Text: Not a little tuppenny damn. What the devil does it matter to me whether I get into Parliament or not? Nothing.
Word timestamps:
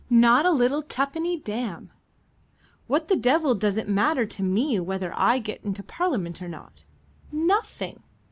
Not 0.09 0.47
a 0.47 0.51
little 0.51 0.81
tuppenny 0.81 1.37
damn. 1.37 1.91
What 2.87 3.07
the 3.07 3.15
devil 3.15 3.53
does 3.53 3.77
it 3.77 3.87
matter 3.87 4.25
to 4.25 4.41
me 4.41 4.79
whether 4.79 5.13
I 5.15 5.37
get 5.37 5.63
into 5.63 5.83
Parliament 5.83 6.41
or 6.41 6.49
not? 6.49 6.85
Nothing. 7.31 8.01